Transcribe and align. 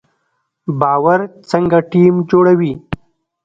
باور 0.79 1.19
څنګه 1.49 1.77
ټیم 1.91 2.15
جوړوي؟ 2.29 2.73